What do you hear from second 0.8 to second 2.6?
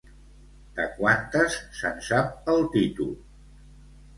quantes se'n sap